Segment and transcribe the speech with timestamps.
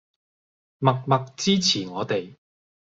[0.79, 2.35] 默默支持我哋